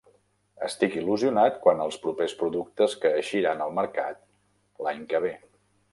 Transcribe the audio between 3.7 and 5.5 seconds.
mercat l'any que ve.